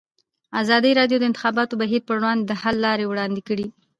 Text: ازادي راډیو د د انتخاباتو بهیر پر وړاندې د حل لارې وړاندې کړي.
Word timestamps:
ازادي 0.61 0.91
راډیو 0.99 1.17
د 1.19 1.21
د 1.23 1.29
انتخاباتو 1.29 1.79
بهیر 1.81 2.01
پر 2.07 2.17
وړاندې 2.19 2.43
د 2.47 2.51
حل 2.61 2.75
لارې 2.85 3.05
وړاندې 3.07 3.41
کړي. 3.47 3.67